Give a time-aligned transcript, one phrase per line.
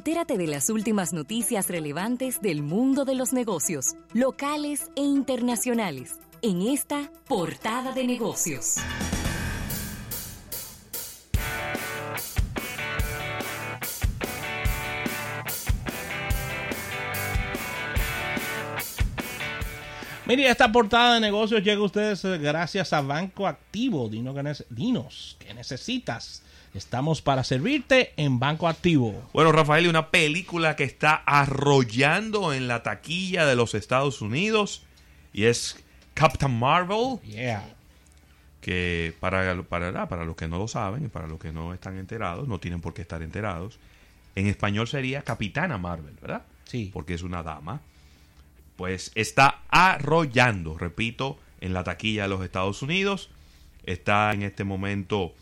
[0.00, 6.62] Entérate de las últimas noticias relevantes del mundo de los negocios, locales e internacionales, en
[6.62, 8.76] esta portada de negocios.
[20.30, 24.08] Mire, esta portada de negocios llega a ustedes eh, gracias a Banco Activo.
[24.08, 26.44] Dinos que, dinos que necesitas.
[26.72, 29.28] Estamos para servirte en Banco Activo.
[29.32, 34.84] Bueno, Rafael, y una película que está arrollando en la taquilla de los Estados Unidos
[35.32, 35.76] y es
[36.14, 37.68] Captain Marvel, Yeah.
[38.60, 41.98] que para, para, para los que no lo saben y para los que no están
[41.98, 43.80] enterados, no tienen por qué estar enterados,
[44.36, 46.42] en español sería Capitana Marvel, ¿verdad?
[46.66, 46.90] Sí.
[46.94, 47.80] Porque es una dama.
[48.80, 53.28] Pues está arrollando, repito, en la taquilla de los Estados Unidos.
[53.84, 55.34] Está en este momento,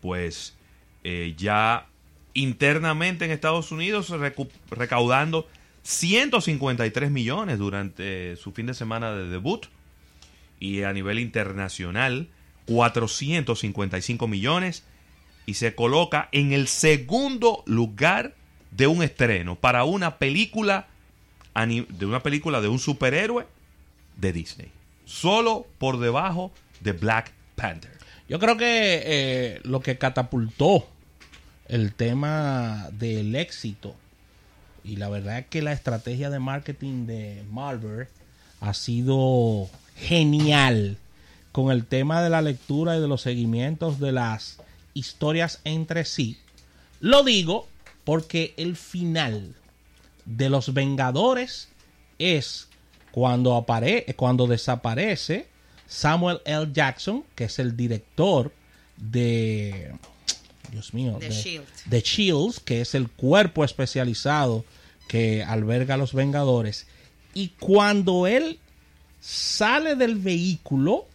[0.00, 0.54] pues,
[1.02, 1.88] eh, ya
[2.34, 4.14] internamente en Estados Unidos
[4.70, 5.48] recaudando
[5.82, 9.66] 153 millones durante su fin de semana de debut
[10.60, 12.28] y a nivel internacional
[12.66, 14.84] 455 millones
[15.44, 18.36] y se coloca en el segundo lugar
[18.70, 20.86] de un estreno para una película
[21.54, 23.46] de una película de un superhéroe
[24.16, 24.70] de Disney
[25.04, 27.90] solo por debajo de Black Panther
[28.28, 30.86] Yo creo que eh, lo que catapultó
[31.66, 33.94] el tema del éxito
[34.84, 38.08] y la verdad es que la estrategia de marketing de Marvel
[38.60, 40.96] ha sido genial
[41.52, 44.58] con el tema de la lectura y de los seguimientos de las
[44.94, 46.38] historias entre sí.
[47.00, 47.68] Lo digo
[48.04, 49.54] porque el final
[50.28, 51.68] de los Vengadores
[52.18, 52.68] es
[53.10, 55.48] cuando apare cuando desaparece
[55.86, 56.68] Samuel L.
[56.72, 58.52] Jackson, que es el director
[58.96, 59.92] de
[60.70, 61.66] Dios mío, The de, Shield.
[61.86, 64.64] de Shields, que es el cuerpo especializado
[65.08, 66.86] que alberga a los Vengadores.
[67.32, 68.58] Y cuando él
[69.20, 71.06] sale del vehículo,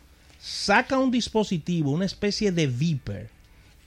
[0.41, 3.29] saca un dispositivo, una especie de Viper,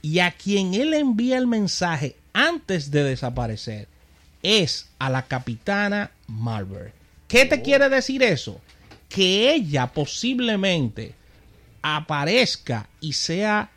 [0.01, 3.89] y a quien él envía el mensaje antes de desaparecer
[4.43, 6.91] es a la capitana Marvel.
[7.27, 8.61] ¿Qué te quiere decir eso?
[9.09, 11.13] Que ella posiblemente
[11.81, 13.69] aparezca y sea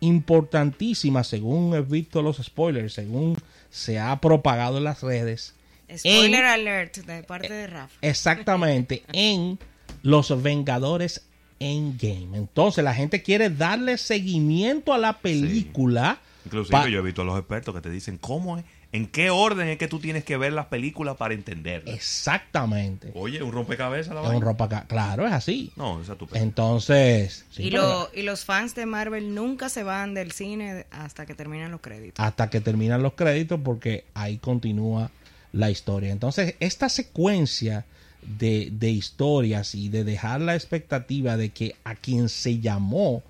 [0.00, 3.36] importantísima, según he visto los spoilers, según
[3.70, 5.54] se ha propagado en las redes.
[5.96, 7.94] Spoiler en- alert de parte de Rafa.
[8.02, 9.58] exactamente en
[10.02, 11.22] los Vengadores
[11.60, 12.36] Endgame.
[12.36, 16.18] Entonces la gente quiere darle seguimiento a la película.
[16.44, 19.30] inclusive pa- yo he visto a los expertos que te dicen cómo es en qué
[19.30, 23.10] orden es que tú tienes que ver las películas para entenderlas Exactamente.
[23.14, 24.46] oye un rompecabezas la Es un vaina?
[24.46, 25.72] ropa ca- Claro, es así.
[25.76, 30.14] no esa tu Entonces, sí, y, lo- y los fans de Marvel nunca se van
[30.14, 32.24] del cine hasta que terminan los créditos.
[32.24, 35.10] hasta que terminan los créditos porque ahí continúa
[35.52, 36.12] la historia.
[36.12, 37.84] Entonces, esta secuencia
[38.22, 43.22] de, de historias y de dejar la expectativa de que a quien se llamó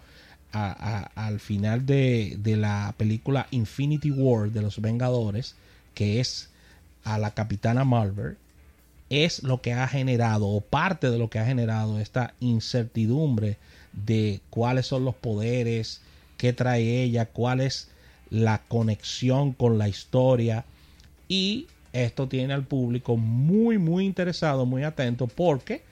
[0.62, 5.54] al final de, de la película Infinity War de los Vengadores,
[5.94, 6.50] que es
[7.04, 8.36] a la capitana Marvel,
[9.10, 13.56] es lo que ha generado o parte de lo que ha generado esta incertidumbre
[13.92, 16.00] de cuáles son los poderes,
[16.36, 17.88] qué trae ella, cuál es
[18.30, 20.64] la conexión con la historia.
[21.28, 25.82] Y esto tiene al público muy muy interesado, muy atento porque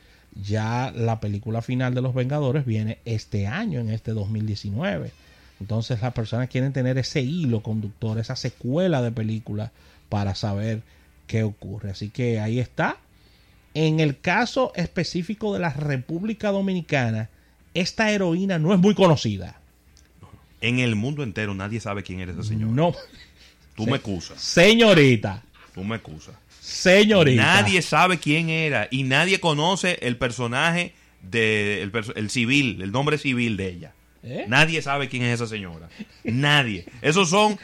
[0.42, 5.12] ya la película final de los Vengadores viene este año, en este 2019.
[5.60, 9.72] Entonces las personas quieren tener ese hilo conductor, esa secuela de película
[10.08, 10.82] para saber
[11.26, 11.90] qué ocurre.
[11.90, 12.96] Así que ahí está.
[13.74, 17.28] En el caso específico de la República Dominicana,
[17.74, 19.60] esta heroína no es muy conocida.
[20.60, 22.94] en el mundo entero nadie sabe quién eres esa señora No,
[23.74, 25.42] tú me excusas señorita,
[25.74, 27.42] tú me excusas señorita.
[27.42, 33.56] Nadie sabe quién era y nadie conoce el personaje de el, civil, el nombre civil
[33.56, 33.92] de ella.
[34.22, 34.46] ¿Eh?
[34.48, 35.90] Nadie sabe quién es esa señora.
[36.24, 36.86] Nadie.
[37.02, 37.58] Esos son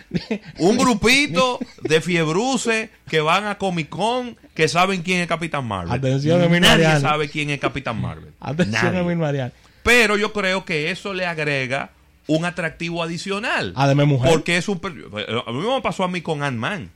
[0.59, 5.93] un grupito de fiebruces que van a Comic Con que saben quién es Capitán Marvel.
[5.93, 7.01] Atención, Nadie Mariano.
[7.01, 8.33] sabe quién es Capitán Marvel.
[8.41, 9.53] Atención, Nadie.
[9.83, 11.93] Pero yo creo que eso le agrega
[12.27, 13.73] un atractivo adicional.
[13.75, 14.31] Además, mujer.
[14.31, 14.79] Porque es un...
[14.85, 16.91] A mí me pasó a mí con Ant-Man.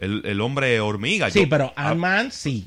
[0.00, 1.30] El, el hombre hormiga.
[1.30, 2.66] Sí, Yo- pero ah, Ant-Man sí.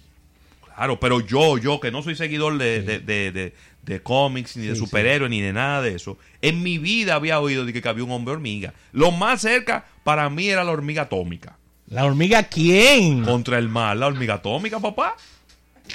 [0.75, 3.53] Claro, pero yo, yo que no soy seguidor de, de, de, de-
[3.83, 7.39] de cómics, ni de Sí, superhéroes, ni de nada de eso, en mi vida había
[7.41, 8.73] oído de que había un hombre hormiga.
[8.93, 11.57] Lo más cerca para mí era la hormiga atómica.
[11.89, 13.23] ¿La hormiga quién?
[13.25, 15.15] Contra el mal, la hormiga atómica, papá.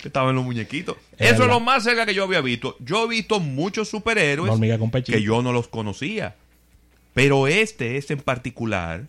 [0.03, 0.97] Que estaba en los muñequitos.
[1.17, 2.77] Es eso es lo más cerca que yo había visto.
[2.81, 4.53] Yo he visto muchos superhéroes
[5.07, 6.37] que yo no los conocía.
[7.15, 9.05] Pero este, este en particular,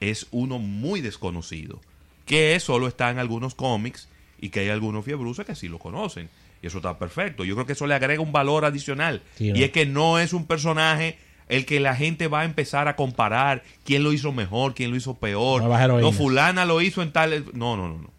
[0.00, 1.80] es uno muy desconocido,
[2.26, 4.08] que solo está en algunos cómics
[4.40, 6.28] y que hay algunos fiebruces que sí lo conocen.
[6.62, 7.44] Y eso está perfecto.
[7.44, 9.22] Yo creo que eso le agrega un valor adicional.
[9.36, 9.58] Sí, ¿no?
[9.58, 11.18] Y es que no es un personaje
[11.48, 14.96] el que la gente va a empezar a comparar quién lo hizo mejor, quién lo
[14.96, 15.62] hizo peor.
[15.62, 17.44] No, fulana lo hizo en tal...
[17.54, 18.10] No, no, no, no.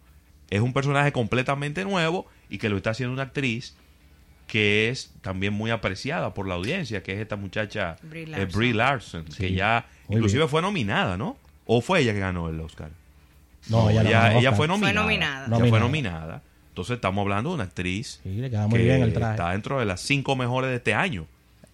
[0.50, 3.74] Es un personaje completamente nuevo y que lo está haciendo una actriz
[4.46, 8.58] que es también muy apreciada por la audiencia, que es esta muchacha Brie eh, Larson.
[8.58, 10.50] Brie Larson, Sí, que ya muy inclusive bien.
[10.50, 11.38] fue nominada, ¿no?
[11.66, 12.90] ¿O fue ella que ganó el Oscar?
[13.68, 14.54] No, ella, no ella Oscar.
[14.56, 14.92] fue nominada.
[15.02, 15.46] nominada.
[15.46, 15.80] Ella fue Nominada.
[15.80, 16.42] nominada.
[16.70, 19.32] Entonces estamos hablando de una actriz Sí, le queda muy que bien el traje.
[19.34, 21.26] está dentro de las cinco mejores de este año.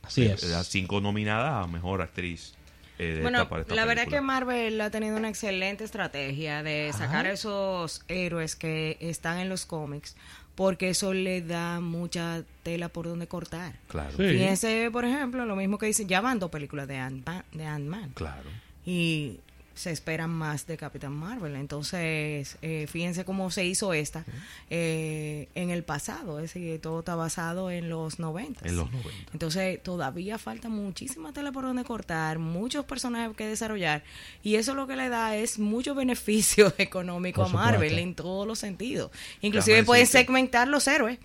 [0.02, 0.42] Así es.
[0.44, 2.54] Las cinco nominadas a mejor actriz.
[3.00, 4.20] eh, de Bueno, esta- la verdad es que.
[4.20, 7.30] Marvel ha tenido una excelente estrategia de sacar Ajá.
[7.32, 10.16] esos héroes que están en los cómics,
[10.56, 13.74] porque eso le da mucha tela por donde cortar.
[13.86, 14.24] Claro, Sí.
[14.30, 18.10] Fíjense, por ejemplo, lo mismo que dicen, ya van dos películas de Ant-Man, de Ant-Man
[18.14, 18.50] claro.
[18.84, 19.38] y
[19.78, 21.54] se esperan más de Capitán Marvel.
[21.54, 24.24] Entonces, eh, fíjense cómo se hizo esta
[24.70, 26.40] eh, en el pasado.
[26.40, 28.66] Es decir, todo está basado en los 90.
[28.66, 29.10] En los 90.
[29.32, 34.02] Entonces, todavía falta muchísima tela por donde cortar, muchos personajes que desarrollar.
[34.42, 38.58] Y eso lo que le da es mucho beneficio económico a Marvel en todos los
[38.58, 39.12] sentidos.
[39.42, 40.18] Inclusive Déjame pueden decirte.
[40.26, 41.20] segmentar los héroes.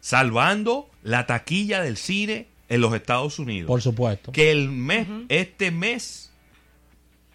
[0.00, 3.68] Salvando la taquilla del cine en los Estados Unidos.
[3.68, 4.32] Por supuesto.
[4.32, 6.31] que el mes, este mes,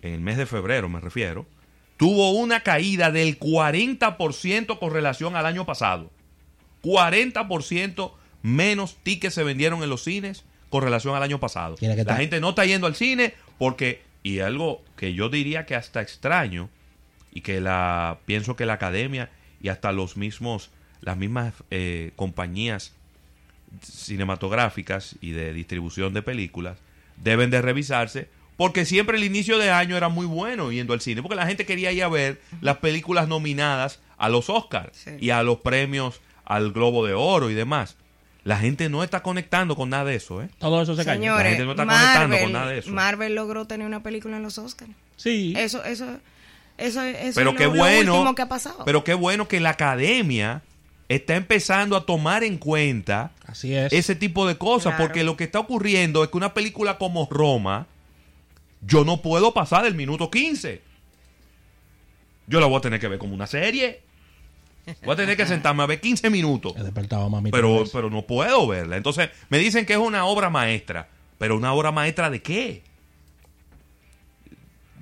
[0.01, 1.45] en el mes de febrero me refiero,
[1.97, 6.11] tuvo una caída del 40% con relación al año pasado.
[6.83, 8.11] 40%
[8.43, 11.75] menos tickets se vendieron en los cines con relación al año pasado.
[11.81, 16.01] La gente no está yendo al cine porque, y algo que yo diría que hasta
[16.01, 16.69] extraño,
[17.37, 19.29] y que la pienso que la academia
[19.61, 20.71] y hasta los mismos,
[21.01, 22.93] las mismas eh, compañías
[23.83, 26.79] cinematográficas y de distribución de películas
[27.17, 28.27] deben de revisarse
[28.57, 31.65] porque siempre el inicio de año era muy bueno yendo al cine porque la gente
[31.65, 35.11] quería ir a ver las películas nominadas a los Oscars Sí.
[35.19, 37.95] y a los premios al Globo de Oro y demás.
[38.43, 40.47] La gente no está conectando con nada de eso, ¿eh?
[40.57, 41.19] Todo eso se cayó.
[41.19, 42.91] La Señores, gente no está conectando Marvel, con nada de eso.
[42.91, 44.91] Marvel logró tener una película en los Oscars.
[45.17, 45.53] Sí.
[45.57, 46.05] Eso, eso,
[46.77, 48.83] eso, eso pero es qué lo, lo bueno, último que ha pasado.
[48.85, 50.61] pero qué bueno que la academia
[51.09, 53.91] está empezando a tomar en cuenta Así es.
[53.91, 55.03] ese tipo de cosas, Claro.
[55.09, 57.87] porque lo que está ocurriendo es que una película como Roma,
[58.87, 60.81] yo no puedo pasar del minuto 15.
[62.47, 64.01] Yo la voy a tener que ver como una serie.
[65.03, 66.73] Voy a tener que sentarme a ver 15 minutos.
[66.77, 67.51] He despertado mami.
[67.51, 68.95] Pero, pero no puedo verla.
[68.95, 71.09] Entonces, me dicen que es una obra maestra.
[71.37, 72.83] Pero una obra maestra de qué?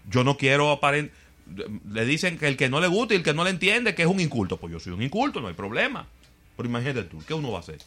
[0.09, 1.11] Yo no quiero aparent...
[1.91, 4.01] Le dicen que el que no le gusta y el que no le entiende que
[4.01, 4.57] es un inculto.
[4.57, 6.07] Pues yo soy un inculto, no hay problema.
[6.57, 7.77] Pero imagínate tú, ¿qué uno va a hacer?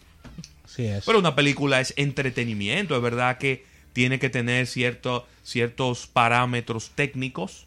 [0.64, 1.04] Así es.
[1.04, 3.64] Pero una película es entretenimiento, es verdad que
[3.98, 7.66] tiene que tener cierto, ciertos parámetros técnicos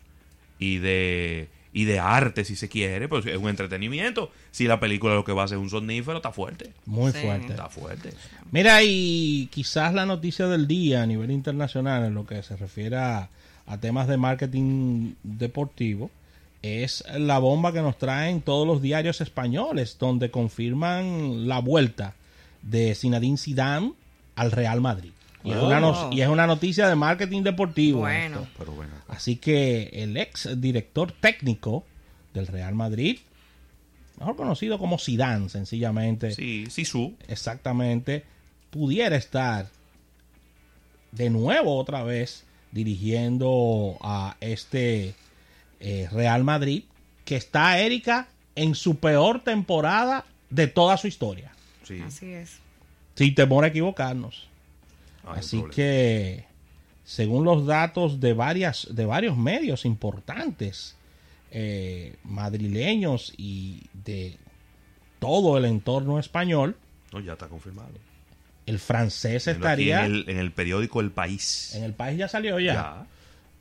[0.60, 4.32] y de, y de arte, si se quiere, pero es un entretenimiento.
[4.52, 6.72] Si la película lo que va a hacer es un sonífero, está fuerte.
[6.86, 7.18] Muy Sí.
[7.20, 7.48] fuerte.
[7.48, 8.14] Está fuerte.
[8.50, 12.96] Mira, y quizás la noticia del día a nivel internacional en lo que se refiere
[12.96, 13.28] a,
[13.68, 16.10] a temas de marketing deportivo
[16.62, 22.14] es la bomba que nos traen todos los diarios españoles, donde confirman la vuelta
[22.62, 23.92] de Zinedine Zidane
[24.38, 25.12] al Real Madrid.
[25.44, 28.00] Y, es, una no- y es una noticia de marketing deportivo.
[28.02, 28.42] Bueno.
[28.42, 28.54] esto.
[28.58, 28.94] Pero bueno.
[29.08, 31.84] Así que el ex director técnico
[32.34, 33.20] del Real Madrid,
[34.20, 37.16] mejor conocido como Zidane, sencillamente, Sí, sí, su.
[37.28, 38.24] exactamente
[38.70, 39.68] pudiera estar
[41.12, 45.14] de nuevo otra vez dirigiendo a este
[45.80, 46.84] eh, Real Madrid
[47.26, 51.52] que está Erika en su peor temporada de toda su historia
[51.84, 52.00] Sí.
[52.06, 52.60] Así es.
[53.16, 54.48] sin temor a equivocarnos
[55.24, 56.46] No así que
[57.04, 60.96] según los datos de varias de varios medios importantes
[61.52, 64.38] eh, madrileños y de
[65.20, 66.76] todo el entorno español
[67.12, 67.90] No, ya está confirmado.
[68.66, 71.74] el francés estaría En el, en el periódico El País.
[71.76, 73.06] en el país ya salió ya, Ya.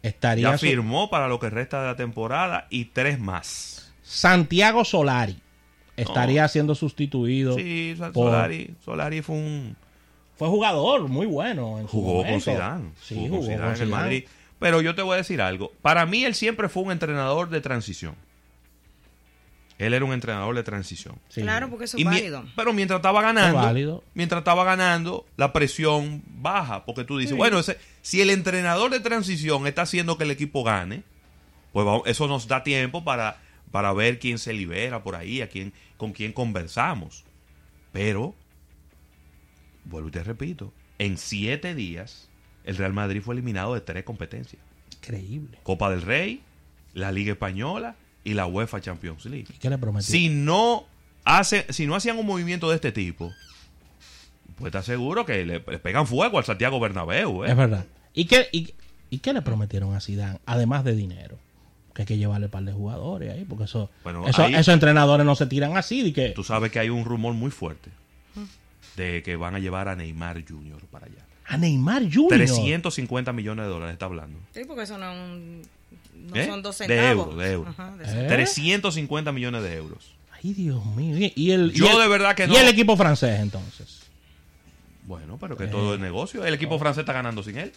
[0.02, 3.92] estaría Ya su- firmó para lo que resta de la temporada y tres más.
[4.02, 5.38] Santiago Solari
[5.96, 9.76] estaría siendo sustituido Sí, por- Solari, Solari fue un,
[10.40, 12.40] fue jugador muy bueno en su jugó con.
[12.40, 13.88] Zidane, sí jugó, jugó, con Zidane con en el.
[13.90, 14.24] Madrid.
[14.58, 15.70] Pero yo te voy a decir algo.
[15.82, 18.14] Para mí él siempre fue un entrenador de transición.
[19.78, 21.16] Él era un entrenador de transición.
[21.28, 21.42] Sí.
[21.42, 22.44] Claro, porque eso es Y mi- válido.
[22.56, 27.36] pero mientras estaba ganando, mientras estaba ganando, la presión baja, porque tú dices, Sí.
[27.36, 31.02] bueno, ese- si el entrenador de transición está haciendo que el equipo gane,
[31.72, 33.38] pues vamos- eso nos da tiempo para,
[33.70, 37.24] para ver quién se libera por ahí, a quién, con quién conversamos.
[37.92, 38.34] Pero,
[39.84, 42.28] vuelvo y te repito, en siete días
[42.64, 44.60] el Real Madrid fue eliminado de tres competencias.
[44.96, 46.40] increíble Copa del Rey,
[46.94, 49.46] la Liga Española y la UEFA Champions League.
[49.54, 50.12] ¿Y qué le prometieron?
[50.20, 50.84] Si no
[51.24, 53.32] hace, si no hacían un movimiento de este tipo,
[54.56, 57.50] pues está seguro que le, le pegan fuego al Santiago Bernabéu, ¿eh?
[57.50, 57.86] Es verdad.
[58.12, 58.74] ¿Y qué, y,
[59.08, 60.38] y qué le prometieron a Zidane?
[60.46, 61.38] Además de dinero.
[61.94, 64.72] Que hay que llevarle un par de jugadores ahí, porque eso, Bueno, eso- ahí- esos
[64.74, 66.02] entrenadores no se tiran así.
[66.02, 67.90] De que, Tú sabes que hay un rumor muy fuerte
[68.96, 70.80] de que van a llevar a Neymar Jr.
[70.90, 71.24] para allá.
[71.46, 72.28] a Neymar Jr.
[72.28, 74.38] 350 millones de dólares está hablando.
[74.54, 75.62] Sí, porque eso no, un-
[76.28, 76.46] no ¿Eh?
[76.46, 77.26] son dos De centavos.
[77.26, 77.74] euros, de euros.
[77.78, 78.06] Ajá, de ¿Eh?
[78.06, 78.28] centavos.
[78.34, 80.12] 350 millones de euros.
[80.42, 81.16] Ay, Dios mío.
[81.18, 82.56] Y- Y el, Yo y el- de verdad que y no.
[82.58, 84.00] el equipo francés, entonces.
[85.04, 85.68] Bueno, pero que Eh.
[85.68, 86.44] todo es negocio.
[86.44, 87.72] El equipo francés está ganando sin él.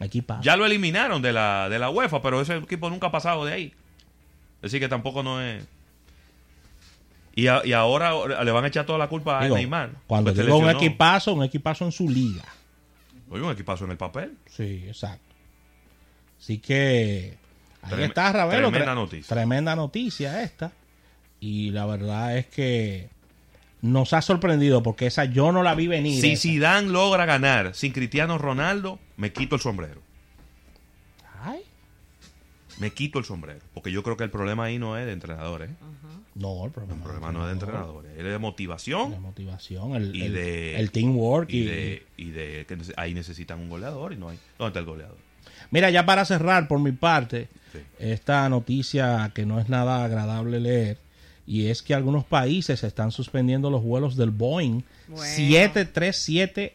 [0.00, 0.42] Aquí pasa.
[0.42, 3.52] Ya lo eliminaron de la, de la UEFA, pero ese equipo nunca ha pasado de
[3.52, 3.74] ahí.
[4.62, 5.64] Así que tampoco no es.
[7.38, 9.90] Y, a- y ahora le van a echar toda la culpa a Neymar.
[10.06, 12.44] Cuando Pues digo un equipazo, un equipazo en su liga.
[13.30, 14.36] Oye, un equipazo en el papel.
[14.46, 15.34] Sí, exacto.
[16.40, 17.36] Así que
[17.82, 18.70] ahí Trem- está Ravelo.
[18.70, 19.34] tremenda Tre- noticia.
[19.36, 20.72] Tremenda noticia esta.
[21.40, 23.08] Y la verdad es que
[23.82, 26.20] nos ha sorprendido porque esa yo no la vi venir.
[26.20, 26.36] Si.
[26.36, 30.00] Zidane logra ganar sin Cristiano Ronaldo, me quito el sombrero.
[31.44, 31.60] Ay,
[32.80, 33.60] Me quito el sombrero.
[33.74, 35.70] Porque yo creo que el problema ahí no es de entrenadores.
[35.70, 35.74] ¿eh?
[36.34, 38.12] no, el problema, El problema no es de entrenadores.
[38.16, 41.50] Es de motivación La motivación, el, Y el- de- el teamwork.
[41.50, 44.38] y Y, de, y de que ahí necesitan un goleador y no hay.
[44.58, 45.16] ¿Dónde está el goleador?
[45.70, 47.80] Mira, ya para cerrar por mi parte, Sí.
[47.98, 50.98] esta noticia que no es nada agradable leer,
[51.46, 55.24] y es que algunos países están suspendiendo los vuelos del Boeing Bueno.
[55.24, 56.74] 737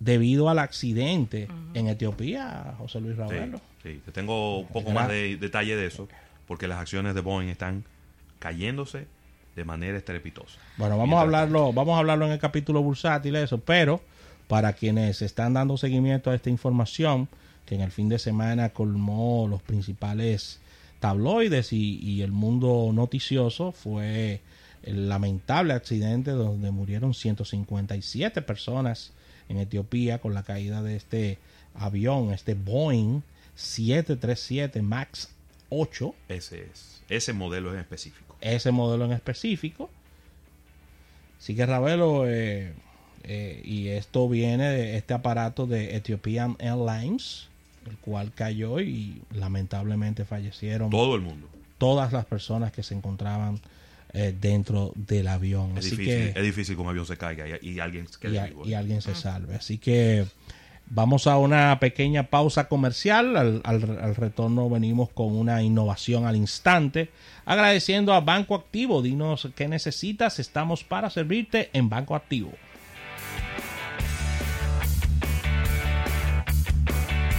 [0.00, 3.58] debido al accidente en Etiopía, José Luis Ravelo.
[3.58, 3.64] sí.
[3.82, 6.08] Te tengo un poco más de detalle de eso,
[6.46, 7.84] porque las acciones de Boeing están
[8.38, 9.06] cayéndose
[9.56, 10.58] de manera estrepitosa.
[10.76, 14.00] Bueno, vamos a hablarlo, vamos a hablarlo en el capítulo bursátil eso, pero
[14.48, 17.28] para quienes están dando seguimiento a esta información,
[17.64, 20.60] que en el fin de semana colmó los principales
[20.98, 24.40] tabloides y, y el mundo noticioso, fue
[24.82, 29.12] el lamentable accidente donde murieron 157 personas
[29.48, 31.38] en Etiopía con la caída de este
[31.74, 33.22] avión, este Boeing
[33.60, 35.28] 737 MAX
[35.68, 37.02] 8 Ese es.
[37.08, 38.36] Ese modelo en específico.
[38.40, 39.90] ese modelo en específico.
[41.38, 42.72] Así que Ravelo, eh,
[43.24, 47.48] eh, y esto viene de este aparato de Ethiopian Airlines,
[47.88, 51.48] el cual cayó y lamentablemente fallecieron Todo el mundo.
[51.78, 53.58] todas las personas que se encontraban
[54.12, 55.72] eh, dentro del avión.
[55.78, 58.36] Es Así difícil, que es difícil que un avión se caiga y, y alguien y,
[58.36, 59.54] a- y alguien se salve.
[59.54, 60.26] Así que
[60.90, 63.36] vamos a una pequeña pausa comercial.
[63.36, 67.08] Al, al- al retorno venimos con una innovación al instante.
[67.46, 69.00] Agradeciendo a Banco Activo.
[69.00, 70.38] Dinos qué necesitas.
[70.38, 72.50] Estamos para servirte en Banco Activo.